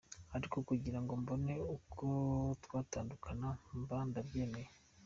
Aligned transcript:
Ariko 0.35 0.57
kugira 0.69 0.99
ngo 1.01 1.11
mbone 1.21 1.53
uko 1.75 2.05
twatandukana 2.63 3.49
mba 3.79 3.97
ndabyemeye. 4.07 4.69